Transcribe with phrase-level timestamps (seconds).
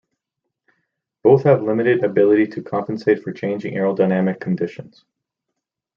[1.21, 5.05] Both have limited ability to compensate for changing aerodynamic conditions.